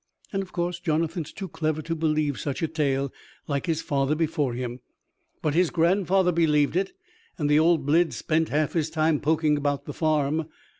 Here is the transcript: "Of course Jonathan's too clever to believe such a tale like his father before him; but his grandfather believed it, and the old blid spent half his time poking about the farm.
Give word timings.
"Of 0.33 0.51
course 0.51 0.79
Jonathan's 0.79 1.31
too 1.31 1.47
clever 1.47 1.83
to 1.83 1.93
believe 1.93 2.39
such 2.39 2.63
a 2.63 2.67
tale 2.67 3.13
like 3.47 3.67
his 3.67 3.83
father 3.83 4.15
before 4.15 4.55
him; 4.55 4.79
but 5.43 5.53
his 5.53 5.69
grandfather 5.69 6.31
believed 6.31 6.75
it, 6.75 6.93
and 7.37 7.47
the 7.47 7.59
old 7.59 7.85
blid 7.85 8.11
spent 8.11 8.49
half 8.49 8.73
his 8.73 8.89
time 8.89 9.19
poking 9.19 9.57
about 9.57 9.85
the 9.85 9.93
farm. 9.93 10.47